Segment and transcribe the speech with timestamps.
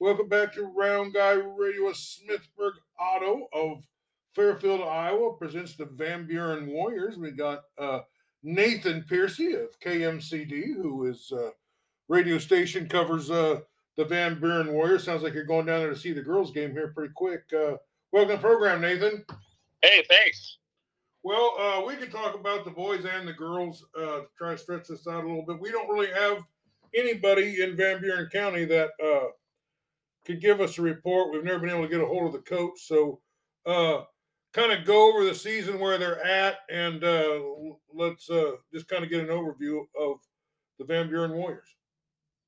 [0.00, 1.92] Welcome back to Round Guy Radio.
[1.92, 3.86] Smithburg Auto of
[4.34, 7.16] Fairfield, Iowa presents the Van Buren Warriors.
[7.16, 8.00] We got uh,
[8.42, 11.50] Nathan Piercy of KMCD, who is uh,
[12.08, 13.60] radio station covers uh,
[13.96, 15.04] the Van Buren Warriors.
[15.04, 17.44] Sounds like you're going down there to see the girls' game here pretty quick.
[17.52, 17.76] Uh,
[18.10, 19.24] welcome to the program, Nathan.
[19.80, 20.58] Hey, thanks.
[21.22, 23.86] Well, uh, we can talk about the boys and the girls.
[23.96, 25.60] Uh, to try to stretch this out a little bit.
[25.60, 26.42] We don't really have
[26.96, 29.28] anybody in Van Buren County that uh,
[30.24, 31.32] could give us a report.
[31.32, 33.20] We've never been able to get a hold of the coach, so
[33.66, 34.02] uh,
[34.52, 37.40] kind of go over the season where they're at, and uh,
[37.92, 40.18] let's uh, just kind of get an overview of
[40.78, 41.74] the Van Buren Warriors.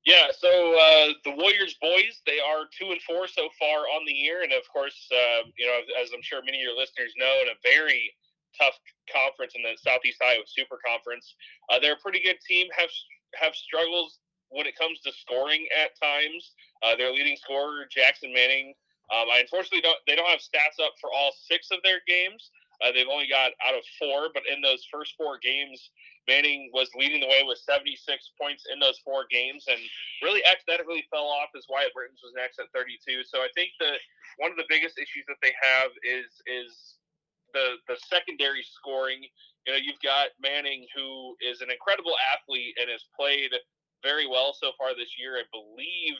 [0.05, 4.13] Yeah, so uh, the Warriors boys, they are two and four so far on the
[4.13, 7.43] year, and of course, uh, you know, as I'm sure many of your listeners know,
[7.43, 8.15] in a very
[8.57, 8.79] tough
[9.11, 11.35] conference in the Southeast Iowa Super Conference,
[11.69, 12.67] uh, they're a pretty good team.
[12.77, 12.89] Have
[13.35, 14.19] have struggles
[14.49, 16.53] when it comes to scoring at times.
[16.83, 18.73] Uh, their leading scorer, Jackson Manning,
[19.07, 19.99] um, I unfortunately don't.
[20.03, 22.51] They don't have stats up for all six of their games.
[22.83, 25.89] Uh, they've only got out of four, but in those first four games,
[26.27, 27.97] Manning was leading the way with 76
[28.37, 29.79] points in those four games, and
[30.21, 33.23] really accidentally fell off as Wyatt Britton was next at 32.
[33.25, 33.97] So I think that
[34.37, 36.99] one of the biggest issues that they have is is
[37.55, 39.23] the the secondary scoring.
[39.65, 43.55] You know, you've got Manning, who is an incredible athlete and has played
[44.03, 45.37] very well so far this year.
[45.37, 46.15] I believe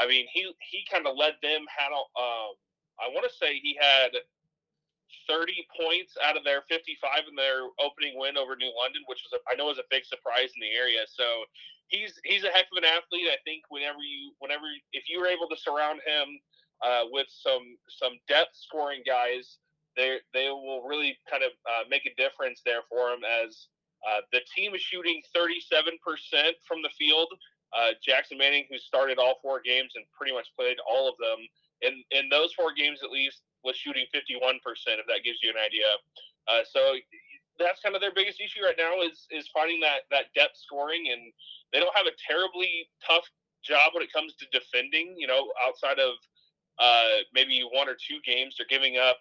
[0.00, 1.68] I mean, he he kind of led them.
[1.68, 2.56] Had um,
[2.96, 4.16] I want to say he had
[5.28, 9.34] 30 points out of their 55 in their opening win over New London, which was
[9.34, 11.04] a, I know was a big surprise in the area.
[11.04, 11.44] So
[11.88, 13.28] he's he's a heck of an athlete.
[13.28, 14.64] I think whenever you whenever
[14.96, 16.28] if you were able to surround him
[16.80, 19.60] uh, with some some depth scoring guys,
[20.00, 23.68] they they will really kind of uh, make a difference there for him as.
[24.06, 26.00] Uh, the team is shooting 37%
[26.66, 27.28] from the field,
[27.76, 31.38] uh, Jackson Manning, who started all four games and pretty much played all of them,
[31.82, 34.60] in in those four games at least, was shooting 51%.
[34.98, 35.86] If that gives you an idea,
[36.48, 36.96] uh, so
[37.58, 41.12] that's kind of their biggest issue right now is is finding that that depth scoring,
[41.12, 41.32] and
[41.72, 43.24] they don't have a terribly tough
[43.62, 45.14] job when it comes to defending.
[45.16, 46.16] You know, outside of
[46.80, 49.18] uh, maybe one or two games, they're giving up.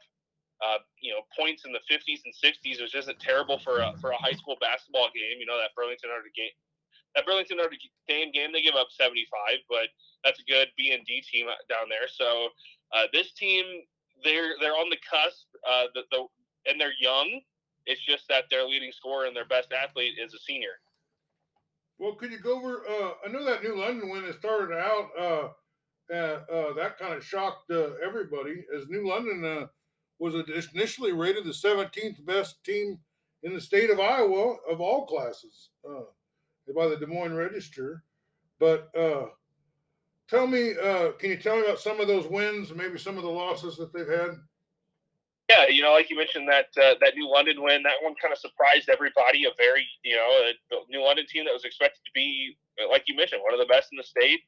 [0.60, 4.12] Uh, you know, points in the 50s and 60s, which isn't terrible for a, for
[4.12, 5.40] a high school basketball game.
[5.40, 6.52] You know, that Burlington Notre game,
[7.16, 9.24] that Burlington Notre Dame game, they give up 75,
[9.70, 9.88] but
[10.24, 12.12] that's a good B and D team down there.
[12.12, 12.50] So
[12.92, 13.64] uh, this team,
[14.24, 15.48] they're they're on the cusp.
[15.64, 16.28] Uh, the, the
[16.68, 17.40] and they're young.
[17.86, 20.78] It's just that their leading scorer and their best athlete is a senior.
[21.98, 22.84] Well, could you go over?
[22.88, 27.14] Uh, I know that New London when it started out, uh, uh, uh that kind
[27.14, 28.66] of shocked uh, everybody.
[28.76, 29.68] As New London uh,
[30.20, 30.36] was
[30.74, 33.00] initially rated the 17th best team
[33.44, 35.70] in the state of Iowa of all classes
[36.76, 38.04] by the Des Moines Register.
[38.60, 39.28] But uh,
[40.30, 43.18] tell me, uh, can you tell me about some of those wins, and maybe some
[43.18, 44.36] of the losses that they've had?
[45.50, 48.32] Yeah, you know, like you mentioned that uh, that New London win, that one kind
[48.32, 49.46] of surprised everybody.
[49.46, 52.56] A very, you know, a New London team that was expected to be,
[52.92, 54.42] like you mentioned, one of the best in the state.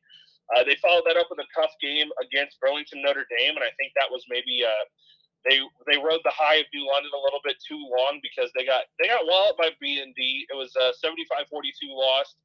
[0.54, 3.72] Uh, they followed that up with a tough game against Burlington Notre Dame, and I
[3.80, 4.86] think that was maybe uh,
[5.48, 8.66] they they rode the high of New London a little bit too long because they
[8.66, 10.46] got they got walloped by B and D.
[10.52, 12.36] It was a 75-42 lost.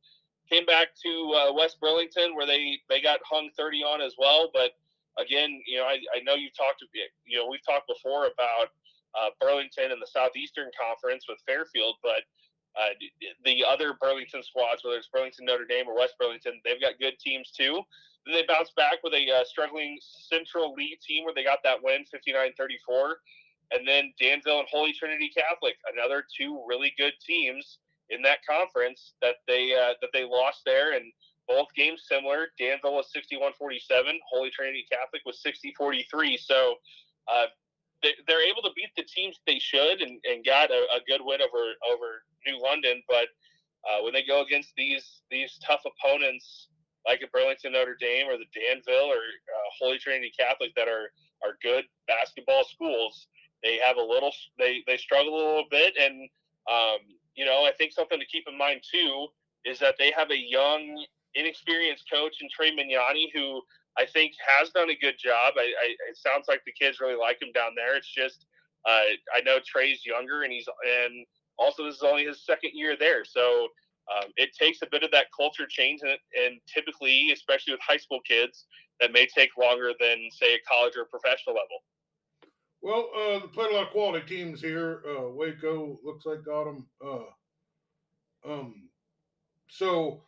[0.51, 4.51] Came back to uh, West Burlington where they they got hung 30 on as well.
[4.53, 4.73] But
[5.19, 6.85] again, you know, I, I know you've talked
[7.27, 8.73] you know we've talked before about
[9.19, 12.25] uh, Burlington and the Southeastern Conference with Fairfield, but
[12.77, 12.93] uh,
[13.45, 17.19] the other Burlington squads, whether it's Burlington, Notre Dame, or West Burlington, they've got good
[17.19, 17.81] teams too.
[18.27, 19.99] They bounced back with a uh, struggling
[20.29, 23.15] Central Lee team where they got that win, 59-34.
[23.73, 27.79] And then Danville and Holy Trinity Catholic, another two really good teams
[28.11, 31.05] in that conference that they uh, that they lost there, and
[31.49, 32.49] both games similar.
[32.59, 36.39] Danville was 61-47, Holy Trinity Catholic was 60-43.
[36.39, 36.75] So
[38.05, 41.21] uh, they're able to beat the teams they should and, and got a, a good
[41.25, 43.03] win over over New London.
[43.09, 43.29] But
[43.89, 46.69] uh, when they go against these these tough opponents
[47.07, 51.11] like a Burlington Notre Dame or the Danville or uh, Holy Trinity Catholic that are
[51.45, 53.29] are good basketball schools,
[53.63, 55.95] they have a little they they struggle a little bit.
[56.01, 56.29] And
[56.71, 56.99] um,
[57.35, 59.29] you know, I think something to keep in mind too
[59.65, 61.05] is that they have a young,
[61.35, 63.63] inexperienced coach in Trey Mignani who
[63.99, 65.55] I think has done a good job.
[65.57, 67.97] I, I, it sounds like the kids really like him down there.
[67.97, 68.47] It's just
[68.87, 71.27] uh, I know Trey's younger, and he's and
[71.59, 73.69] also this is only his second year there, so
[74.15, 77.97] um, it takes a bit of that culture change, and, and, typically, especially with high
[77.97, 78.67] school kids,
[79.01, 81.83] that may take longer than say a college or professional level.
[82.83, 85.03] Well, uh, they played a lot of quality teams here.
[85.09, 86.87] Uh, Waco looks like got them.
[87.05, 88.89] Uh, um,
[89.69, 90.23] so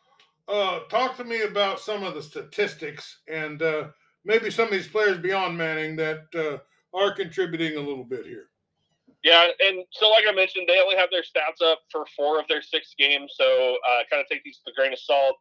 [0.49, 3.87] uh, talk to me about some of the statistics and uh,
[4.25, 6.57] maybe some of these players beyond Manning that uh,
[6.97, 8.47] are contributing a little bit here.
[9.23, 12.47] Yeah, and so like I mentioned, they only have their stats up for four of
[12.47, 15.35] their six games, so uh, kind of take these with a grain of salt.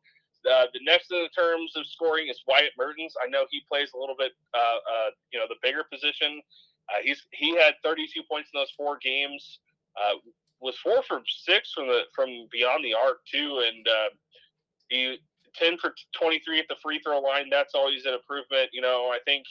[0.50, 3.14] Uh, the next in the terms of scoring is Wyatt Mertens.
[3.24, 6.40] I know he plays a little bit, uh, uh, you know, the bigger position.
[6.90, 9.60] Uh, he's he had 32 points in those four games.
[9.96, 10.18] Uh,
[10.60, 13.86] was four for six from the from beyond the arc too, and
[14.88, 15.18] he
[15.54, 17.48] 10 for 23 at the free throw line.
[17.50, 18.70] That's always an improvement.
[18.72, 19.44] You know, I think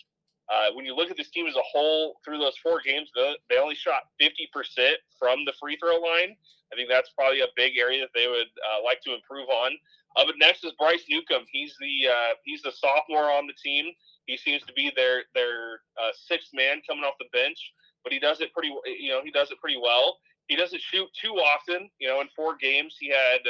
[0.50, 3.10] uh, when you look at this team as a whole through those four games,
[3.50, 6.36] they only shot 50% from the free throw line.
[6.72, 9.72] I think that's probably a big area that they would uh, like to improve on.
[10.16, 11.45] Uh, but next is Bryce Newcomb.
[11.51, 13.86] He's the uh, he's the sophomore on the team.
[14.25, 17.57] He seems to be their their uh, sixth man coming off the bench,
[18.04, 20.18] but he does it pretty you know he does it pretty well.
[20.48, 21.89] He doesn't shoot too often.
[22.00, 23.42] You know, in four games he had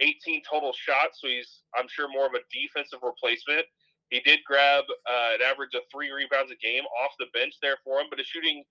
[0.00, 3.66] 18 total shots, so he's I'm sure more of a defensive replacement.
[4.10, 7.76] He did grab uh, an average of three rebounds a game off the bench there
[7.84, 8.64] for him, but is shooting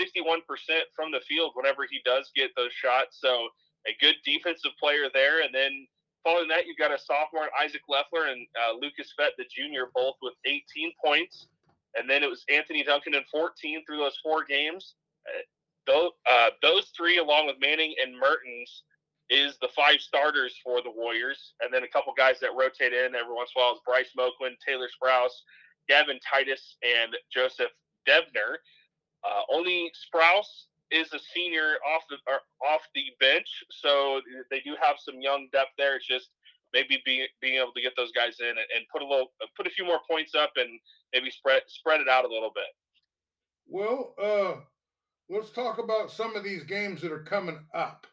[0.00, 0.40] 61%
[0.94, 3.18] from the field whenever he does get those shots.
[3.20, 3.48] So
[3.86, 5.42] a good defensive player there.
[5.42, 5.86] And then
[6.24, 10.16] following that, you've got a sophomore, Isaac Leffler, and uh, Lucas Fett, the junior, both
[10.22, 11.48] with 18 points.
[11.96, 14.94] And then it was Anthony Duncan in 14 through those four games.
[15.26, 15.42] Uh,
[15.86, 18.84] those, uh, those three, along with Manning and Mertens,
[19.30, 23.14] is the five starters for the Warriors, and then a couple guys that rotate in
[23.14, 25.44] every once in a while is Bryce Moquin, Taylor Sprouse,
[25.88, 27.70] Gavin Titus, and Joseph
[28.08, 28.56] Devner.
[29.24, 32.16] Uh, only Sprouse is a senior off the
[32.66, 34.20] off the bench, so
[34.50, 35.96] they do have some young depth there.
[35.96, 36.30] It's just
[36.72, 39.66] maybe being being able to get those guys in and, and put a little put
[39.66, 40.68] a few more points up and
[41.12, 42.72] maybe spread spread it out a little bit.
[43.66, 44.60] Well, uh,
[45.28, 48.06] let's talk about some of these games that are coming up.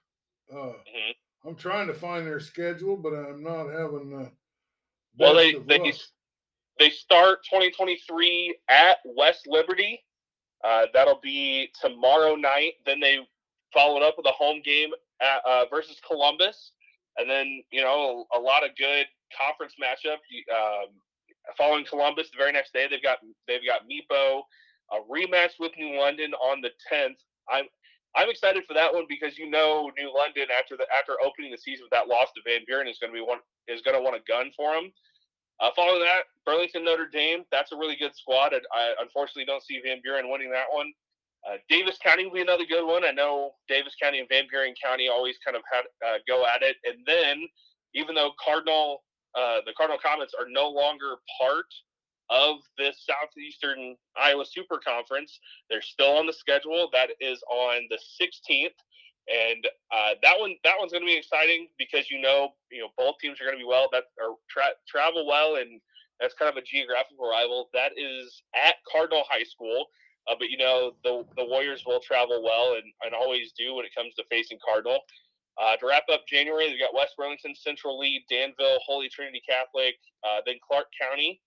[0.52, 1.48] Uh, mm-hmm.
[1.48, 4.20] I'm trying to find their schedule, but I'm not having.
[4.20, 4.30] Uh,
[5.18, 5.94] well, they they
[6.80, 10.04] they start 2023 at West Liberty.
[10.64, 12.74] Uh, that'll be tomorrow night.
[12.86, 13.20] Then they
[13.74, 14.90] follow it up with a home game
[15.22, 16.72] at, uh, versus Columbus,
[17.18, 19.06] and then you know a lot of good
[19.38, 20.18] conference matchup.
[20.54, 20.88] Um,
[21.58, 24.42] following Columbus, the very next day they've got they've got Meepo,
[24.92, 27.18] a rematch with New London on the 10th.
[27.50, 27.66] I'm
[28.16, 31.58] I'm excited for that one because you know New London after the after opening the
[31.58, 34.02] season with that loss to Van Buren is going to be one is going to
[34.02, 34.92] want a gun for him.
[35.60, 37.44] Uh, following that, Burlington Notre Dame.
[37.52, 38.54] That's a really good squad.
[38.54, 40.92] I, I unfortunately don't see Van Buren winning that one.
[41.48, 43.06] Uh, Davis County will be another good one.
[43.06, 46.64] I know Davis County and Van Buren County always kind of had uh, go at
[46.64, 46.76] it.
[46.84, 47.48] And then,
[47.94, 49.04] even though Cardinal,
[49.36, 51.68] uh, the Cardinal Comets are no longer part
[52.30, 55.40] of this Southeastern Iowa Super Conference.
[55.70, 56.90] They're still on the schedule.
[56.94, 58.78] That is on the 16th,
[59.28, 62.90] and uh, that one that one's going to be exciting because you know you know
[62.98, 65.82] both teams are going to be well that are tra- travel well, and
[66.20, 67.70] that's kind of a geographical rival.
[67.74, 69.88] That is at Cardinal High School.
[70.28, 73.86] Uh, but you know the the Warriors will travel well and, and always do when
[73.86, 75.00] it comes to facing Cardinal.
[75.58, 79.96] Uh, to wrap up January, we've got West Burlington, Central Lee, Danville, Holy Trinity Catholic,
[80.26, 81.40] uh, then Clark County,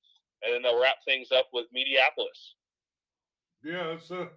[0.42, 2.54] and then they'll wrap things up with Mediapolis.
[3.64, 4.28] Yeah, it's a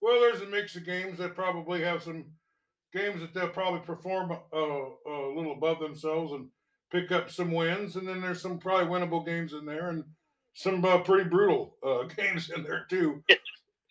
[0.00, 0.20] well.
[0.20, 2.26] There's a mix of games that probably have some
[2.92, 6.48] games that they'll probably perform uh, a little above themselves and
[6.90, 10.04] pick up some wins, and then there's some probably winnable games in there and
[10.54, 13.22] some uh, pretty brutal uh, games in there too.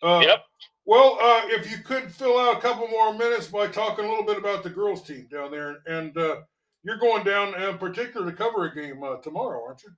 [0.02, 0.44] Uh, yep.
[0.84, 4.24] Well, uh, if you could fill out a couple more minutes by talking a little
[4.24, 6.36] bit about the girls' team down there, and uh,
[6.84, 9.90] you're going down in particular to cover a game tomorrow, aren't you?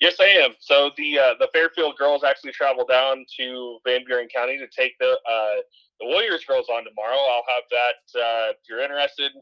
[0.00, 0.52] Yes, I am.
[0.60, 4.92] So the uh, the Fairfield girls actually travel down to Van Buren County to take
[5.00, 5.58] the uh,
[6.00, 7.18] the Warriors girls on tomorrow.
[7.18, 9.32] I'll have that uh, if you're interested.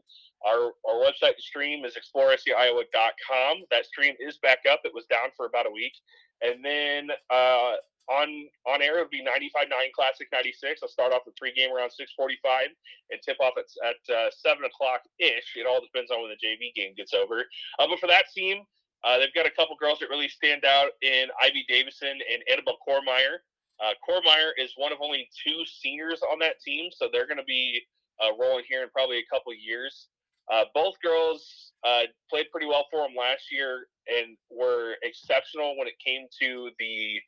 [0.45, 3.53] Our our website stream is exploresiowa.com.
[3.69, 4.81] That stream is back up.
[4.83, 5.93] It was down for about a week,
[6.41, 7.77] and then uh,
[8.09, 10.81] on on air it'll be 95.9 Classic 96.
[10.81, 12.73] I'll start off the pregame around 6:45
[13.11, 15.53] and tip off at at uh, seven o'clock ish.
[15.55, 17.45] It all depends on when the JV game gets over.
[17.77, 18.63] Uh, but for that team.
[19.07, 22.77] Uh, they've got a couple girls that really stand out in Ivy Davison and Annabelle
[22.85, 23.39] Cormeyer.
[23.79, 27.47] Uh, Cormeyer is one of only two seniors on that team, so they're going to
[27.47, 27.79] be
[28.21, 30.07] uh, rolling here in probably a couple years.
[30.51, 35.87] Uh, both girls uh, played pretty well for them last year and were exceptional when
[35.87, 37.19] it came to the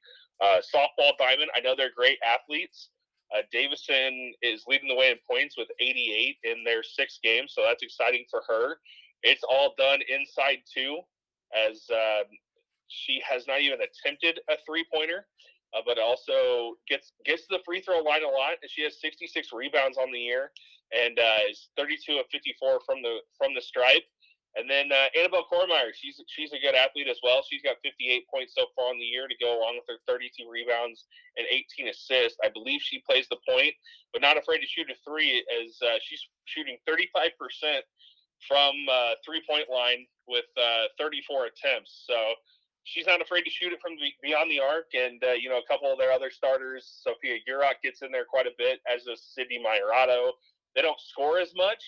[0.44, 1.50] uh, softball diamond.
[1.56, 2.90] I know they're great athletes.
[3.34, 7.62] Uh, Davison is leading the way in points with 88 in their six games, so
[7.66, 8.78] that's exciting for her.
[9.24, 11.02] It's all done inside two
[11.56, 12.26] as um,
[12.88, 15.26] she has not even attempted a three pointer,
[15.74, 18.58] uh, but also gets gets to the free throw line a lot.
[18.62, 20.52] And she has 66 rebounds on the year
[20.92, 24.04] and uh, is 32 of 54 from the from the stripe.
[24.58, 27.46] And then uh, Annabelle Cormeyer, she's she's a good athlete as well.
[27.46, 30.50] She's got 58 points so far in the year to go along with her 32
[30.50, 31.06] rebounds
[31.38, 32.38] and 18 assists.
[32.44, 33.74] I believe she plays the point,
[34.12, 37.86] but not afraid to shoot a three as uh, she's shooting 35 percent
[38.48, 42.06] from uh, three point line with uh, 34 attempts.
[42.08, 42.16] So
[42.84, 44.94] she's not afraid to shoot it from beyond the arc.
[44.94, 48.26] And uh, you know, a couple of their other starters, Sophia Urok gets in there
[48.26, 50.32] quite a bit, as does Sydney Mayorato.
[50.76, 51.82] They don't score as much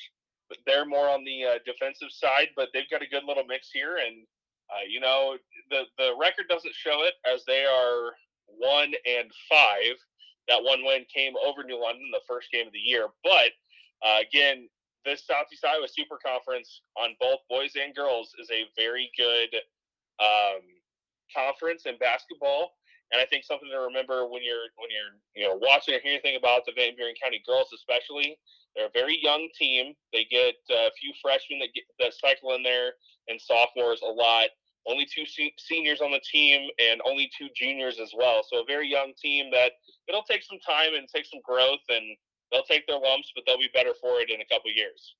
[0.51, 3.71] but they're more on the uh, defensive side, but they've got a good little mix
[3.71, 4.03] here.
[4.05, 4.27] And
[4.67, 5.37] uh, you know,
[5.69, 8.11] the the record doesn't show it as they are
[8.47, 9.95] one and five.
[10.49, 13.55] That one win came over New London the first game of the year, but
[14.03, 14.67] uh, again,
[15.05, 19.49] this Southeast Iowa Super Conference on both boys and girls is a very good
[20.21, 20.61] um,
[21.33, 22.73] conference in basketball.
[23.11, 26.23] And I think something to remember when you're when you're you know watching or hearing
[26.23, 28.39] anything about the Van Buren County girls, especially
[28.75, 29.93] they're a very young team.
[30.13, 32.95] They get uh, a few freshmen that get, that cycle in there
[33.27, 34.47] and sophomores a lot.
[34.87, 38.41] Only two se- seniors on the team and only two juniors as well.
[38.47, 39.73] So a very young team that
[40.07, 42.15] it'll take some time and take some growth, and
[42.51, 45.15] they'll take their lumps, but they'll be better for it in a couple years.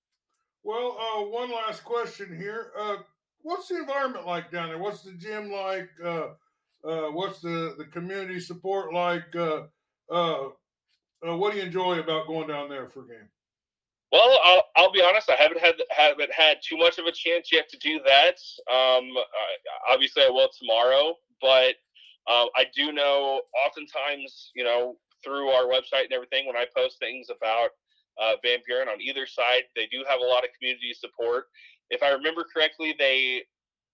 [0.64, 2.72] Well, uh, one last question here.
[2.78, 2.98] Uh,
[3.42, 4.78] what's the environment like down there?
[4.78, 5.90] What's the gym like?
[6.04, 6.28] Uh,
[6.84, 9.36] uh what's the, the community support like?
[9.36, 9.64] Uh,
[10.12, 10.50] uh,
[11.24, 13.30] what do you enjoy about going down there for a game?
[14.12, 15.30] Well, I'll, I'll be honest.
[15.30, 18.36] I haven't had haven't had too much of a chance yet to do that.
[18.72, 19.10] Um,
[19.90, 21.76] obviously, I will tomorrow, but
[22.28, 23.42] uh, I do know.
[23.66, 27.70] Oftentimes, you know, through our website and everything, when I post things about
[28.22, 31.46] uh, Van Buren on either side, they do have a lot of community support.
[31.90, 33.44] If I remember correctly, they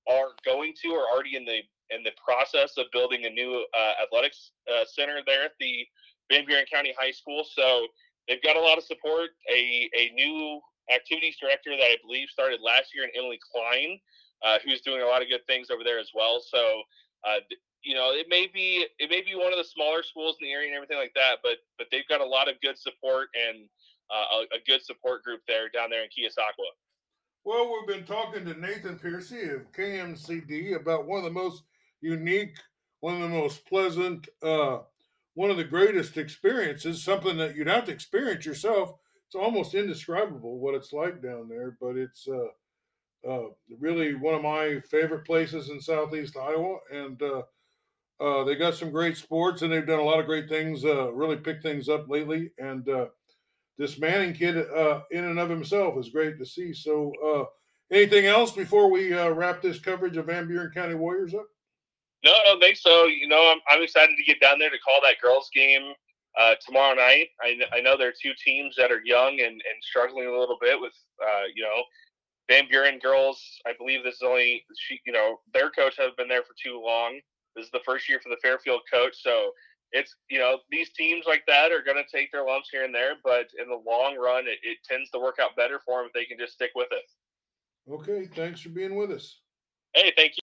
[0.09, 3.93] are going to or already in the in the process of building a new uh,
[4.03, 5.85] athletics uh, center there at the
[6.29, 7.45] Van Buren County High School.
[7.49, 7.87] So
[8.27, 9.29] they've got a lot of support.
[9.53, 10.59] A a new
[10.93, 13.99] activities director that I believe started last year, and Emily Klein,
[14.43, 16.41] uh, who's doing a lot of good things over there as well.
[16.41, 16.83] So.
[17.23, 17.39] Uh,
[17.83, 20.53] you know, it may be it may be one of the smaller schools in the
[20.53, 23.69] area and everything like that, but but they've got a lot of good support and
[24.09, 26.71] uh, a, a, good support group there down there in Keosauqua.
[27.43, 31.63] Well, we've been talking to Nathan Piercy of KMCD about one of the most
[32.01, 32.55] unique,
[33.01, 34.79] one of the most pleasant uh,
[35.37, 38.95] one of the greatest experiences, something that you'd have to experience yourself.
[39.27, 42.47] It's almost indescribable what it's like down there, but it's uh,
[43.27, 43.47] uh,
[43.79, 46.77] really one of my favorite places in Southeast Iowa.
[46.91, 47.43] And uh,
[48.19, 50.83] uh they got some great sports, and they've done a lot of great things.
[50.83, 52.87] Uh, really picked things up lately, and
[53.77, 54.57] this Manning kid,
[55.11, 56.73] in and of himself, is great to see.
[56.73, 57.47] So,
[57.91, 61.45] anything else before we wrap this coverage of Van Buren County Warriors up?
[62.23, 63.05] No, I don't think so.
[63.05, 65.93] You know, I'm, I'm excited to get down there to call that girls' game
[66.37, 67.27] uh, tomorrow night.
[67.41, 70.57] I, I know there are two teams that are young and, and struggling a little
[70.61, 71.83] bit with, uh, you know,
[72.49, 73.41] Van Buren girls.
[73.65, 76.81] I believe this is only, she, you know, their coach has been there for too
[76.83, 77.19] long.
[77.55, 79.15] This is the first year for the Fairfield coach.
[79.21, 79.51] So
[79.91, 82.93] it's, you know, these teams like that are going to take their lumps here and
[82.93, 86.07] there, but in the long run, it, it tends to work out better for them
[86.07, 87.91] if they can just stick with it.
[87.91, 88.29] Okay.
[88.35, 89.39] Thanks for being with us.
[89.93, 90.35] Hey, thank you.